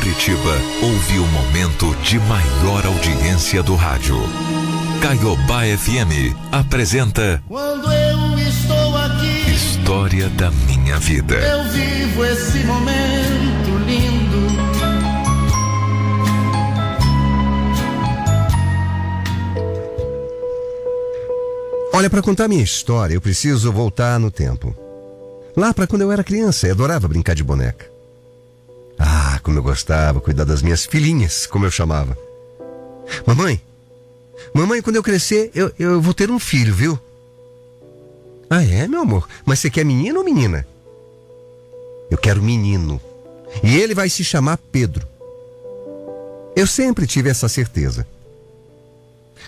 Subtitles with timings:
[0.00, 4.16] Curitiba ouve o momento de maior audiência do rádio.
[5.02, 11.34] Caiobá FM apresenta Quando eu estou aqui, História da Minha Vida.
[11.34, 14.40] eu vivo esse momento lindo.
[21.92, 24.74] Olha, para contar minha história, eu preciso voltar no tempo.
[25.54, 27.89] Lá para quando eu era criança e adorava brincar de boneca.
[29.42, 32.16] Como eu gostava cuidar das minhas filhinhas, como eu chamava.
[33.26, 33.60] Mamãe,
[34.54, 36.98] mamãe, quando eu crescer, eu, eu vou ter um filho, viu?
[38.48, 39.28] Ah, é, meu amor?
[39.44, 40.66] Mas você quer menino ou menina?
[42.10, 43.00] Eu quero menino.
[43.62, 45.06] E ele vai se chamar Pedro.
[46.56, 48.06] Eu sempre tive essa certeza.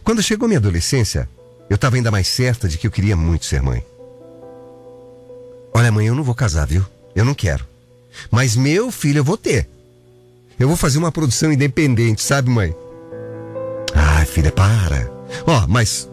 [0.04, 1.28] Quando chegou minha adolescência,
[1.68, 3.84] eu estava ainda mais certa de que eu queria muito ser mãe.
[5.74, 6.84] Olha, mãe, eu não vou casar, viu?
[7.14, 7.66] Eu não quero.
[8.30, 9.68] Mas meu filho eu vou ter.
[10.62, 12.72] Eu vou fazer uma produção independente, sabe, mãe?
[13.92, 15.10] Ai, filha, para.
[15.44, 16.08] Ó, mas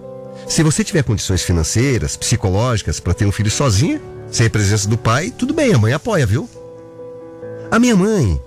[0.47, 4.97] se você tiver condições financeiras, psicológicas para ter um filho sozinha, sem a presença do
[4.97, 6.49] pai, tudo bem, a mãe apoia, viu?
[7.69, 8.41] A minha mãe.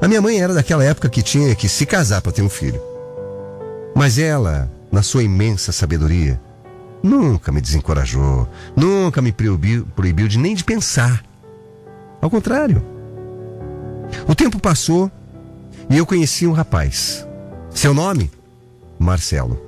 [0.00, 2.80] A minha mãe era daquela época que tinha que se casar para ter um filho.
[3.96, 6.40] Mas ela, na sua imensa sabedoria,
[7.02, 11.24] nunca me desencorajou, nunca me proibiu, proibiu de nem de pensar.
[12.20, 12.91] Ao contrário.
[14.28, 15.10] O tempo passou
[15.90, 17.26] e eu conheci um rapaz.
[17.70, 18.30] Seu nome?
[18.98, 19.60] Marcelo.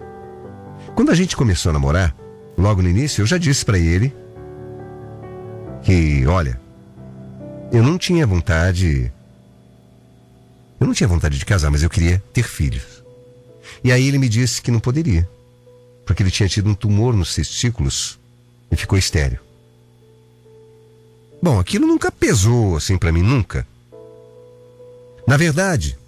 [0.95, 2.15] Quando a gente começou a namorar,
[2.57, 4.15] logo no início, eu já disse para ele
[5.83, 6.61] que, olha,
[7.73, 9.13] eu não tinha vontade.
[10.81, 13.03] Eu não tinha vontade de casar, mas eu queria ter filhos.
[13.83, 15.29] E aí ele me disse que não poderia,
[16.07, 18.19] porque ele tinha tido um tumor nos testículos
[18.71, 19.41] e ficou estéreo.
[21.43, 23.67] Bom, aquilo nunca pesou assim para mim, nunca.
[25.27, 25.99] Na verdade,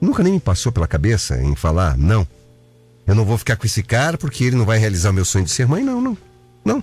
[0.00, 2.26] nunca nem me passou pela cabeça em falar, não,
[3.06, 5.44] eu não vou ficar com esse cara porque ele não vai realizar o meu sonho
[5.44, 6.16] de ser mãe, não, não,
[6.64, 6.82] não.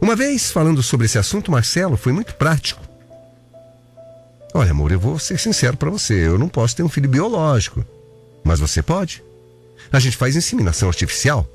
[0.00, 2.82] Uma vez, falando sobre esse assunto, Marcelo foi muito prático.
[4.52, 7.84] Olha, amor, eu vou ser sincero para você, eu não posso ter um filho biológico,
[8.44, 9.22] mas você pode.
[9.92, 11.46] A gente faz inseminação artificial.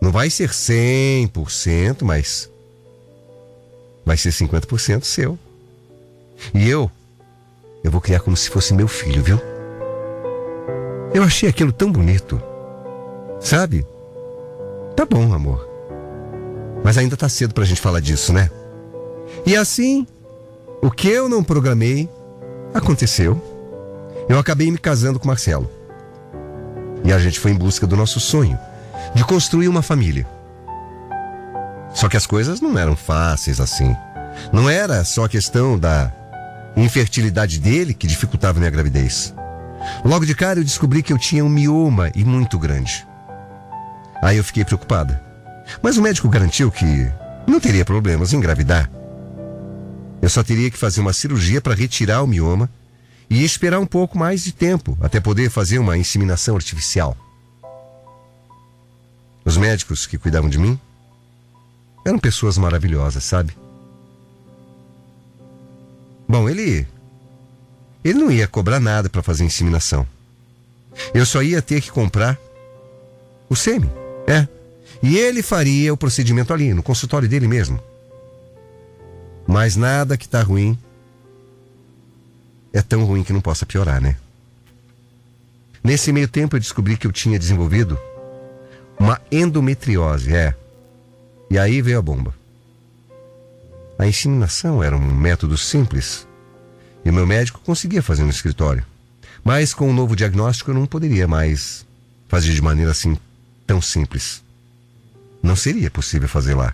[0.00, 2.48] Não vai ser 100%, mas
[4.04, 5.38] vai ser 50% seu.
[6.54, 6.90] E eu,
[7.88, 9.40] eu vou criar como se fosse meu filho, viu?
[11.14, 12.40] Eu achei aquilo tão bonito.
[13.40, 13.86] Sabe?
[14.94, 15.66] Tá bom, amor.
[16.84, 18.50] Mas ainda tá cedo pra gente falar disso, né?
[19.46, 20.06] E assim,
[20.82, 22.08] o que eu não programei
[22.74, 23.40] aconteceu.
[24.28, 25.70] Eu acabei me casando com Marcelo.
[27.02, 28.58] E a gente foi em busca do nosso sonho
[29.14, 30.26] de construir uma família.
[31.94, 33.96] Só que as coisas não eram fáceis assim.
[34.52, 36.12] Não era só questão da
[36.82, 39.34] infertilidade dele que dificultava minha gravidez.
[40.04, 43.06] Logo de cara eu descobri que eu tinha um mioma e muito grande.
[44.22, 45.22] Aí eu fiquei preocupada.
[45.82, 47.10] Mas o médico garantiu que
[47.46, 48.90] não teria problemas em engravidar.
[50.20, 52.68] Eu só teria que fazer uma cirurgia para retirar o mioma
[53.30, 57.16] e esperar um pouco mais de tempo até poder fazer uma inseminação artificial.
[59.44, 60.78] Os médicos que cuidavam de mim
[62.04, 63.52] eram pessoas maravilhosas, sabe?
[66.28, 66.86] Bom, ele.
[68.04, 70.06] Ele não ia cobrar nada para fazer inseminação.
[71.14, 72.38] Eu só ia ter que comprar
[73.48, 73.90] o sêmen.
[74.26, 74.46] É.
[75.02, 77.80] E ele faria o procedimento ali, no consultório dele mesmo.
[79.46, 80.78] Mas nada que tá ruim
[82.72, 84.16] é tão ruim que não possa piorar, né?
[85.82, 87.98] Nesse meio tempo eu descobri que eu tinha desenvolvido
[88.98, 90.54] uma endometriose, é.
[91.50, 92.34] E aí veio a bomba.
[93.98, 96.26] A inseminação era um método simples
[97.04, 98.86] e o meu médico conseguia fazer no escritório.
[99.42, 101.84] Mas com o novo diagnóstico eu não poderia mais
[102.28, 103.16] fazer de maneira assim
[103.66, 104.42] tão simples.
[105.42, 106.72] Não seria possível fazer lá.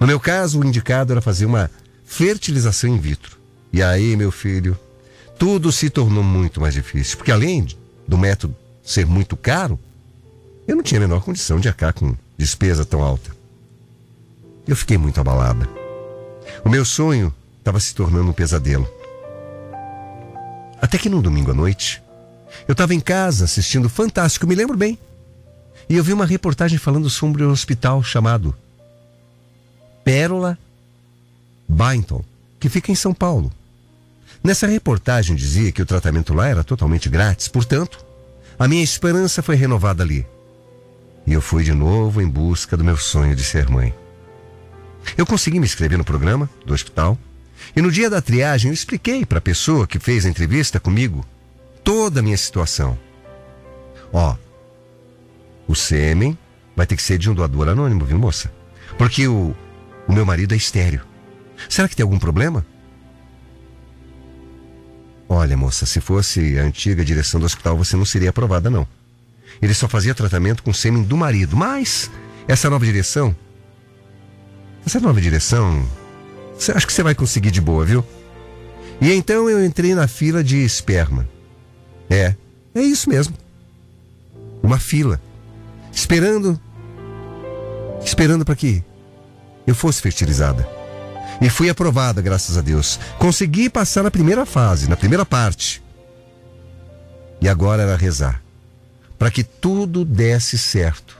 [0.00, 1.70] No meu caso, o indicado era fazer uma
[2.04, 3.38] fertilização in vitro.
[3.72, 4.78] E aí, meu filho,
[5.38, 7.66] tudo se tornou muito mais difícil, porque além
[8.06, 9.78] do método ser muito caro,
[10.66, 13.30] eu não tinha a menor condição de arcar com despesa tão alta.
[14.66, 15.77] Eu fiquei muito abalada.
[16.64, 18.88] O meu sonho estava se tornando um pesadelo.
[20.80, 22.02] Até que num domingo à noite,
[22.66, 24.98] eu estava em casa assistindo Fantástico, me lembro bem.
[25.88, 28.54] E eu vi uma reportagem falando sobre um hospital chamado
[30.04, 30.58] Pérola
[31.68, 32.24] Bainton,
[32.58, 33.52] que fica em São Paulo.
[34.42, 38.04] Nessa reportagem dizia que o tratamento lá era totalmente grátis, portanto,
[38.58, 40.26] a minha esperança foi renovada ali.
[41.26, 43.92] E eu fui de novo em busca do meu sonho de ser mãe.
[45.16, 47.18] Eu consegui me inscrever no programa do hospital
[47.74, 51.24] E no dia da triagem eu expliquei para a pessoa que fez a entrevista comigo
[51.82, 52.98] toda a minha situação.
[54.12, 54.36] Ó,
[55.66, 56.36] o sêmen
[56.76, 58.52] vai ter que ser de um doador anônimo, viu, moça?
[58.96, 59.54] Porque o,
[60.06, 61.00] o meu marido é estéreo.
[61.68, 62.64] Será que tem algum problema?
[65.28, 68.86] Olha, moça, se fosse a antiga direção do hospital, você não seria aprovada, não.
[69.60, 71.56] Ele só fazia tratamento com sêmen do marido.
[71.56, 72.10] Mas
[72.46, 73.36] essa nova direção.
[74.88, 75.86] Essa nova direção.
[76.74, 78.02] Acho que você vai conseguir de boa, viu?
[79.02, 81.28] E então eu entrei na fila de esperma.
[82.08, 82.34] É,
[82.74, 83.36] é isso mesmo.
[84.62, 85.20] Uma fila.
[85.92, 86.58] Esperando.
[88.02, 88.82] Esperando para que
[89.66, 90.66] eu fosse fertilizada.
[91.38, 92.98] E fui aprovada, graças a Deus.
[93.18, 95.82] Consegui passar na primeira fase, na primeira parte.
[97.42, 98.42] E agora era rezar.
[99.18, 101.17] Para que tudo desse certo.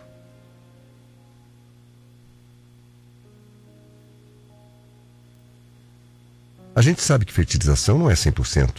[6.78, 8.70] A gente sabe que fertilização não é 100%.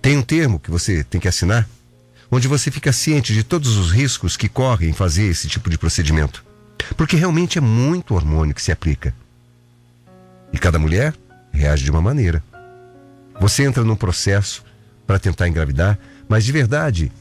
[0.00, 1.68] Tem um termo que você tem que assinar,
[2.30, 5.76] onde você fica ciente de todos os riscos que correm em fazer esse tipo de
[5.76, 6.42] procedimento.
[6.96, 9.14] Porque realmente é muito hormônio que se aplica.
[10.54, 11.14] E cada mulher
[11.52, 12.42] reage de uma maneira.
[13.38, 14.64] Você entra num processo
[15.06, 17.12] para tentar engravidar, mas de verdade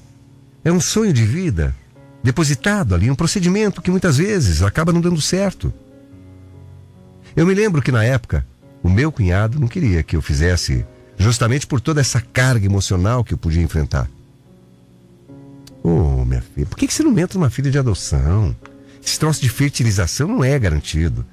[0.63, 1.75] é um sonho de vida
[2.23, 5.73] depositado ali, um procedimento que muitas vezes acaba não dando certo.
[7.35, 8.47] Eu me lembro que na época
[8.85, 10.85] o meu cunhado não queria que eu fizesse,
[11.17, 14.07] justamente por toda essa carga emocional que eu podia enfrentar.
[15.81, 18.55] Ô, oh, minha filha, por que, que você não entra numa filha de adoção?
[19.03, 21.25] Esse troço de fertilização não é garantido.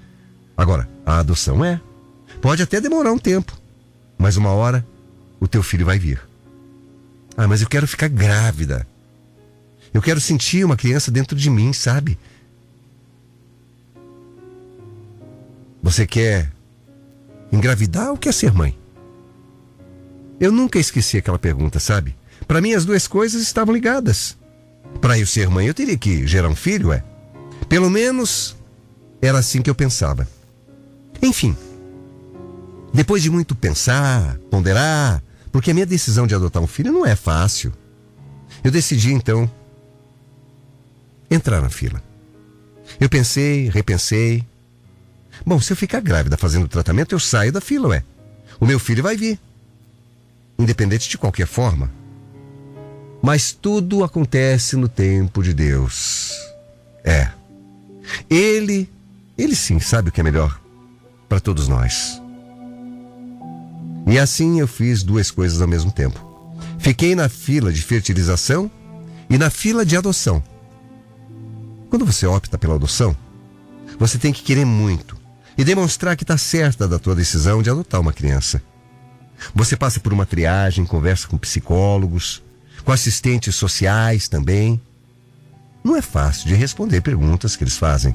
[0.57, 1.79] Agora, a adoção é.
[2.41, 3.53] Pode até demorar um tempo,
[4.17, 4.83] mas uma hora
[5.39, 6.23] o teu filho vai vir.
[7.37, 8.87] Ah, mas eu quero ficar grávida.
[9.93, 12.19] Eu quero sentir uma criança dentro de mim, sabe?
[15.83, 16.51] Você quer
[17.53, 18.77] engravidar ou quer ser mãe?
[20.41, 22.17] Eu nunca esqueci aquela pergunta, sabe?
[22.49, 24.37] Para mim as duas coisas estavam ligadas.
[25.01, 27.05] Para eu ser mãe, eu teria que gerar um filho, é?
[27.69, 28.57] Pelo menos
[29.21, 30.29] era assim que eu pensava.
[31.23, 31.57] Enfim,
[32.93, 37.15] depois de muito pensar, ponderar, porque a minha decisão de adotar um filho não é
[37.15, 37.73] fácil,
[38.65, 39.51] eu decidi então
[41.31, 42.03] entrar na fila.
[43.01, 44.45] Eu pensei, repensei.
[45.45, 48.05] Bom, se eu ficar grávida fazendo o tratamento, eu saio da fila, ué.
[48.61, 49.41] O meu filho vai vir.
[50.59, 51.91] Independente de qualquer forma.
[53.23, 56.33] Mas tudo acontece no tempo de Deus.
[57.05, 57.31] É.
[58.29, 58.89] Ele,
[59.39, 60.61] ele sim sabe o que é melhor
[61.29, 62.21] para todos nós.
[64.07, 66.21] E assim eu fiz duas coisas ao mesmo tempo.
[66.79, 68.71] Fiquei na fila de fertilização
[69.31, 70.43] e na fila de adoção.
[71.89, 73.17] Quando você opta pela adoção,
[73.99, 75.22] você tem que querer muito
[75.57, 78.63] e demonstrar que está certa da tua decisão de adotar uma criança.
[79.55, 82.43] Você passa por uma triagem, conversa com psicólogos,
[82.85, 84.81] com assistentes sociais também.
[85.83, 88.15] Não é fácil de responder perguntas que eles fazem.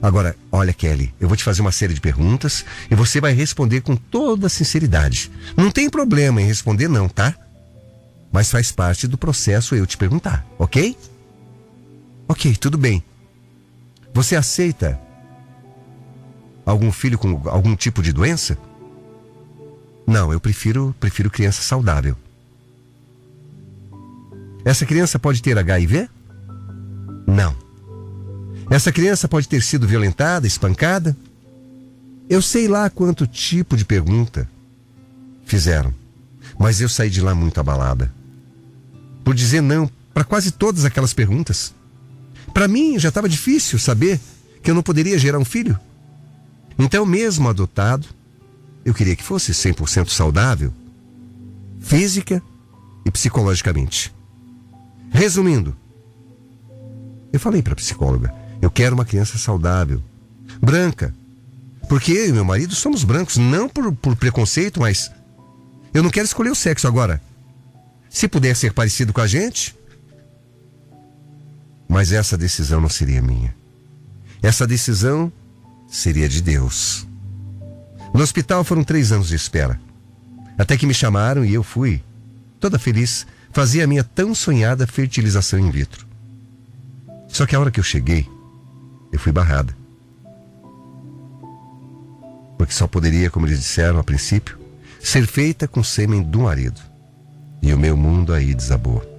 [0.00, 3.82] Agora, olha, Kelly, eu vou te fazer uma série de perguntas e você vai responder
[3.82, 5.30] com toda sinceridade.
[5.56, 7.34] Não tem problema em responder, não, tá?
[8.32, 10.96] Mas faz parte do processo eu te perguntar, ok?
[12.26, 13.04] Ok, tudo bem.
[14.14, 15.00] Você aceita
[16.66, 18.58] algum filho com algum tipo de doença?
[20.06, 22.16] Não, eu prefiro, prefiro criança saudável.
[24.64, 26.08] Essa criança pode ter HIV?
[27.26, 27.56] Não.
[28.70, 31.16] Essa criança pode ter sido violentada, espancada?
[32.28, 34.48] Eu sei lá quanto tipo de pergunta
[35.44, 35.92] fizeram,
[36.58, 38.12] mas eu saí de lá muito abalada.
[39.24, 41.74] Por dizer não para quase todas aquelas perguntas.
[42.52, 44.20] Para mim já estava difícil saber
[44.62, 45.78] que eu não poderia gerar um filho.
[46.78, 48.06] Então, mesmo adotado,
[48.84, 50.72] eu queria que fosse 100% saudável,
[51.80, 52.42] física
[53.04, 54.12] e psicologicamente.
[55.10, 55.76] Resumindo,
[57.32, 60.02] eu falei para a psicóloga: eu quero uma criança saudável,
[60.60, 61.14] branca.
[61.88, 65.10] Porque eu e meu marido somos brancos, não por, por preconceito, mas
[65.92, 67.20] eu não quero escolher o sexo agora.
[68.08, 69.74] Se puder ser parecido com a gente.
[71.92, 73.54] Mas essa decisão não seria minha.
[74.42, 75.30] Essa decisão
[75.86, 77.06] seria de Deus.
[78.14, 79.78] No hospital foram três anos de espera.
[80.56, 82.02] Até que me chamaram e eu fui,
[82.58, 86.06] toda feliz, fazia a minha tão sonhada fertilização in vitro.
[87.28, 88.26] Só que a hora que eu cheguei,
[89.12, 89.76] eu fui barrada.
[92.56, 94.58] Porque só poderia, como eles disseram a princípio,
[94.98, 96.80] ser feita com sêmen do marido.
[97.60, 99.11] E o meu mundo aí desabou.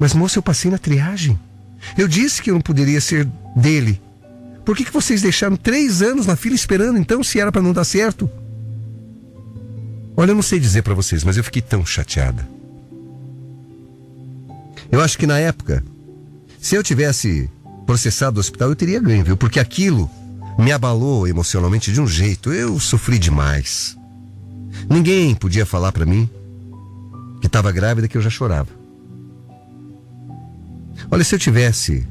[0.00, 1.38] Mas moça, eu passei na triagem.
[1.96, 4.00] Eu disse que eu não poderia ser dele.
[4.64, 7.74] Por que, que vocês deixaram três anos na fila esperando então, se era para não
[7.74, 8.28] dar certo?
[10.16, 12.48] Olha, eu não sei dizer para vocês, mas eu fiquei tão chateada.
[14.90, 15.84] Eu acho que na época,
[16.58, 17.48] se eu tivesse
[17.86, 19.36] processado do hospital, eu teria ganho, viu?
[19.36, 20.10] Porque aquilo
[20.58, 22.52] me abalou emocionalmente de um jeito.
[22.52, 23.96] Eu sofri demais.
[24.88, 26.28] Ninguém podia falar para mim
[27.40, 28.79] que estava grávida que eu já chorava.
[31.10, 32.06] Olha, se eu tivesse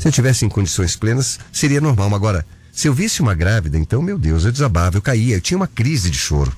[0.00, 2.14] se eu tivesse em condições plenas, seria normal.
[2.14, 5.58] Agora, se eu visse uma grávida, então, meu Deus, eu desabava, eu caía, eu tinha
[5.58, 6.56] uma crise de choro.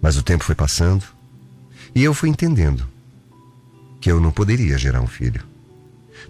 [0.00, 1.04] Mas o tempo foi passando
[1.94, 2.88] e eu fui entendendo
[4.00, 5.44] que eu não poderia gerar um filho.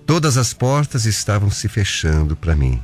[0.05, 2.81] Todas as portas estavam se fechando para mim.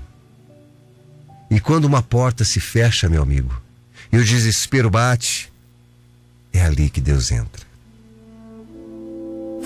[1.50, 3.60] E quando uma porta se fecha, meu amigo,
[4.12, 5.52] e o desespero bate,
[6.52, 7.69] é ali que Deus entra.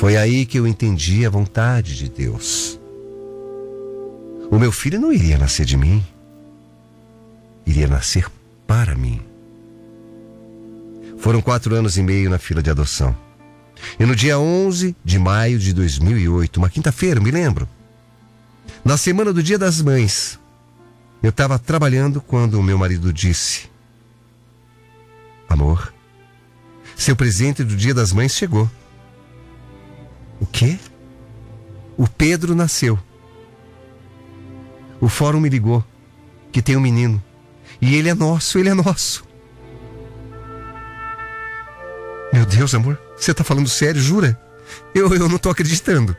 [0.04, 2.78] Foi aí que eu entendi a vontade de Deus.
[4.50, 6.04] O meu filho não iria nascer de mim,
[7.64, 8.26] iria nascer
[8.66, 9.22] para mim.
[11.16, 13.16] Foram quatro anos e meio na fila de adoção.
[13.98, 17.66] E no dia 11 de maio de 2008, uma quinta-feira, me lembro,
[18.84, 20.38] na semana do Dia das Mães,
[21.22, 23.70] eu estava trabalhando quando o meu marido disse:
[25.48, 25.94] Amor,
[26.94, 28.68] seu presente do Dia das Mães chegou.
[30.40, 30.78] O quê?
[31.96, 32.98] O Pedro nasceu.
[35.00, 35.84] O fórum me ligou
[36.52, 37.22] que tem um menino.
[37.80, 39.24] E ele é nosso, ele é nosso.
[42.32, 44.40] Meu Deus, amor, você tá falando sério, jura?
[44.94, 46.16] Eu, eu não tô acreditando.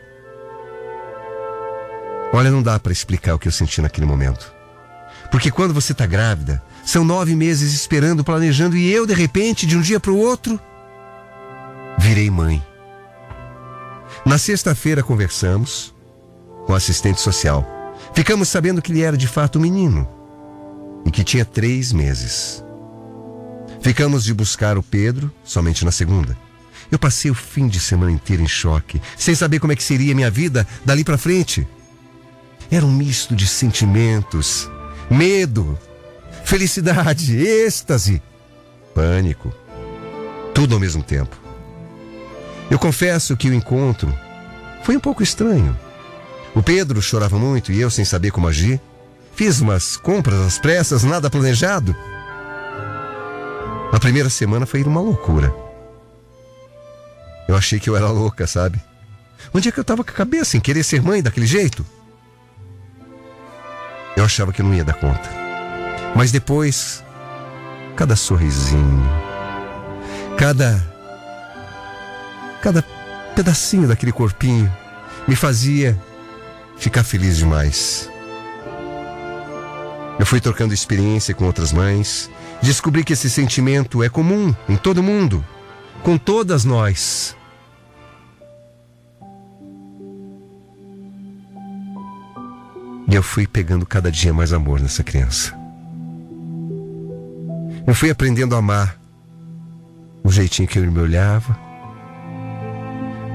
[2.33, 4.53] Olha, não dá para explicar o que eu senti naquele momento.
[5.31, 9.77] Porque quando você tá grávida, são nove meses esperando, planejando, e eu, de repente, de
[9.77, 10.59] um dia para o outro,
[11.97, 12.63] virei mãe.
[14.25, 15.93] Na sexta-feira conversamos
[16.65, 17.65] com o assistente social.
[18.13, 20.07] Ficamos sabendo que ele era de fato um menino
[21.05, 22.63] e que tinha três meses.
[23.81, 26.35] Ficamos de buscar o Pedro somente na segunda.
[26.91, 30.15] Eu passei o fim de semana inteiro em choque, sem saber como é que seria
[30.15, 31.67] minha vida dali para frente.
[32.69, 34.69] Era um misto de sentimentos,
[35.09, 35.77] medo,
[36.43, 38.21] felicidade, êxtase,
[38.93, 39.53] pânico,
[40.53, 41.44] tudo ao mesmo tempo.
[42.69, 44.13] Eu confesso que o encontro
[44.83, 45.77] foi um pouco estranho.
[46.55, 48.79] O Pedro chorava muito e eu, sem saber como agir,
[49.35, 51.95] fiz umas compras às pressas, nada planejado.
[53.91, 55.53] A primeira semana foi uma loucura.
[57.47, 58.81] Eu achei que eu era louca, sabe?
[59.53, 61.85] Onde é que eu tava com a cabeça em querer ser mãe daquele jeito?
[64.15, 65.29] Eu achava que eu não ia dar conta.
[66.15, 67.03] Mas depois,
[67.95, 69.03] cada sorrisinho,
[70.37, 70.94] cada
[72.65, 72.81] Cada
[73.35, 74.75] pedacinho daquele corpinho
[75.27, 75.95] me fazia
[76.79, 78.09] ficar feliz demais.
[80.17, 82.27] Eu fui trocando experiência com outras mães,
[82.63, 85.45] descobri que esse sentimento é comum em todo mundo,
[86.01, 87.37] com todas nós.
[93.07, 95.53] E eu fui pegando cada dia mais amor nessa criança.
[97.85, 98.99] Eu fui aprendendo a amar
[100.23, 101.64] o jeitinho que ele me olhava,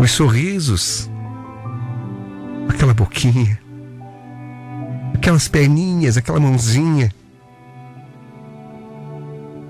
[0.01, 1.11] os sorrisos,
[2.71, 3.61] aquela boquinha,
[5.15, 7.13] aquelas perninhas, aquela mãozinha.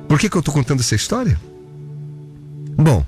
[0.09, 1.37] Por que, que eu estou contando essa história?
[2.77, 3.05] Bom,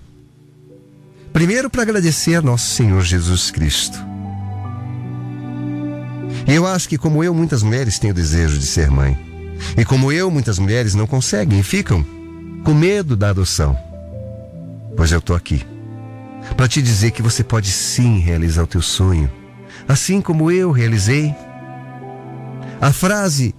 [1.33, 3.99] primeiro para agradecer a nosso Senhor Jesus Cristo.
[6.49, 9.17] E eu acho que, como eu, muitas mulheres têm o desejo de ser mãe.
[9.76, 12.05] E como eu, muitas mulheres não conseguem e ficam
[12.64, 13.79] com medo da adoção.
[14.97, 15.64] Pois eu estou aqui
[16.57, 19.31] para te dizer que você pode sim realizar o teu sonho,
[19.89, 21.35] assim como eu realizei.
[22.81, 23.55] A frase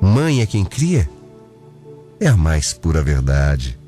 [0.00, 1.08] mãe é quem cria
[2.20, 3.78] é a mais pura verdade.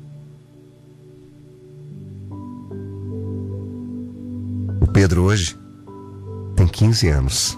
[4.81, 5.57] O Pedro hoje
[6.55, 7.57] tem 15 anos.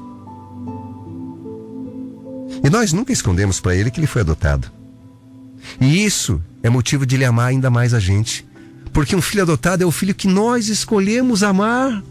[2.63, 4.69] E nós nunca escondemos para ele que ele foi adotado.
[5.79, 8.44] E isso é motivo de ele amar ainda mais a gente
[8.95, 12.01] porque um filho adotado é o filho que nós escolhemos amar.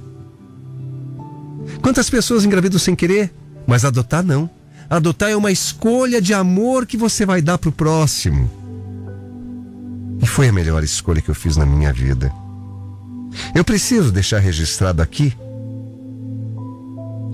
[1.81, 3.33] Quantas pessoas engravidam sem querer?
[3.67, 4.51] Mas adotar não.
[4.91, 8.51] Adotar é uma escolha de amor que você vai dar para o próximo.
[10.23, 12.31] E foi a melhor escolha que eu fiz na minha vida.
[13.55, 15.35] Eu preciso deixar registrado aqui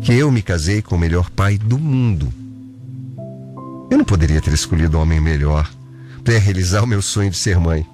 [0.00, 2.32] que eu me casei com o melhor pai do mundo.
[3.90, 5.68] Eu não poderia ter escolhido um homem melhor
[6.22, 7.84] para realizar o meu sonho de ser mãe.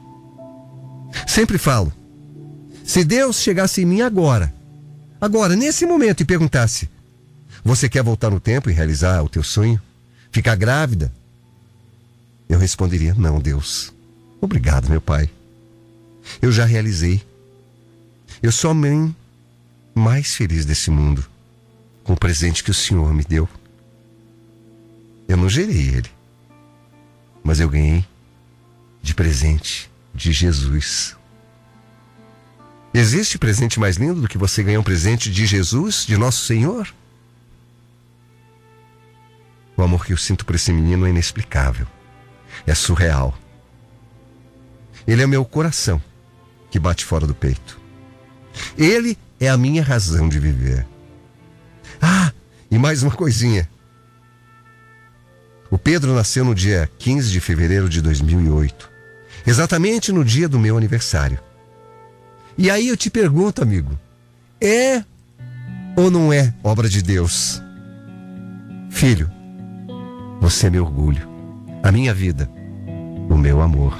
[1.26, 1.92] Sempre falo:
[2.84, 4.54] se Deus chegasse em mim agora,
[5.20, 6.88] agora, nesse momento, e perguntasse:
[7.64, 9.80] Você quer voltar no tempo e realizar o teu sonho?
[10.30, 11.12] Ficar grávida?
[12.48, 13.92] Eu responderia: Não, Deus.
[14.40, 15.28] Obrigado, meu pai.
[16.40, 17.22] Eu já realizei.
[18.42, 19.14] Eu sou a mãe
[19.94, 21.26] mais feliz desse mundo
[22.04, 23.48] com o presente que o Senhor me deu.
[25.26, 26.10] Eu não gerei ele,
[27.42, 28.04] mas eu ganhei
[29.02, 31.14] de presente de Jesus.
[32.92, 36.92] Existe presente mais lindo do que você ganhar um presente de Jesus, de nosso Senhor?
[39.76, 41.86] O amor que eu sinto por esse menino é inexplicável.
[42.66, 43.36] É surreal.
[45.06, 46.02] Ele é o meu coração
[46.70, 47.78] que bate fora do peito.
[48.78, 50.86] Ele é a minha razão de viver.
[52.00, 52.32] Ah,
[52.70, 53.68] e mais uma coisinha.
[55.70, 58.95] O Pedro nasceu no dia 15 de fevereiro de 2008,
[59.46, 61.38] exatamente no dia do meu aniversário.
[62.58, 63.98] E aí eu te pergunto, amigo,
[64.60, 65.04] é
[65.96, 67.62] ou não é obra de Deus?
[68.90, 69.30] Filho,
[70.40, 71.28] você é meu orgulho,
[71.82, 72.48] a minha vida,
[73.28, 73.94] o meu amor.